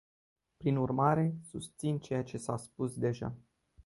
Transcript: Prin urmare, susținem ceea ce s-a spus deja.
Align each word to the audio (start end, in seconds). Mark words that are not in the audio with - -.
Prin 0.57 0.75
urmare, 0.77 1.35
susținem 1.49 1.97
ceea 1.97 2.23
ce 2.23 2.37
s-a 2.37 2.57
spus 2.57 2.97
deja. 2.97 3.35